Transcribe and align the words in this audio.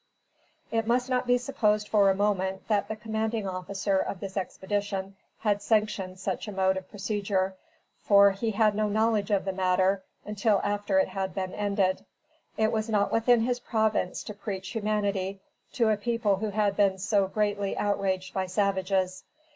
It 0.71 0.87
must 0.87 1.11
not 1.11 1.27
be 1.27 1.37
supposed 1.37 1.87
for 1.87 2.09
a 2.09 2.15
moment 2.15 2.67
that 2.69 2.87
the 2.87 2.95
commanding 2.95 3.47
officer 3.47 3.99
of 3.99 4.19
this 4.19 4.35
expedition 4.35 5.15
had 5.41 5.61
sanctioned 5.61 6.17
such 6.19 6.47
a 6.47 6.51
mode 6.51 6.75
of 6.75 6.89
procedure, 6.89 7.53
for, 8.01 8.31
he 8.31 8.49
had 8.49 8.73
no 8.73 8.89
knowledge 8.89 9.29
of 9.29 9.45
the 9.45 9.53
matter 9.53 10.01
until 10.25 10.59
after 10.63 10.97
it 10.97 11.09
had 11.09 11.35
been 11.35 11.53
ended. 11.53 12.03
It 12.57 12.71
was 12.71 12.89
not 12.89 13.11
within 13.11 13.41
his 13.41 13.59
province 13.59 14.23
to 14.23 14.33
preach 14.33 14.69
humanity 14.69 15.39
to 15.73 15.89
a 15.89 15.97
people 15.97 16.37
who 16.37 16.49
had 16.49 16.75
been 16.75 16.97
so 16.97 17.27
greatly 17.27 17.77
outraged 17.77 18.33
by 18.33 18.47
savages. 18.47 19.23